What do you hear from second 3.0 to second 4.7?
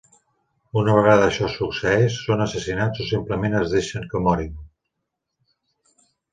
o simplement es deixen que morin.